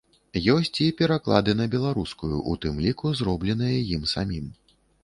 [0.53, 4.53] Ёсць і пераклады на беларускую, у тым ліку зробленыя ім самім.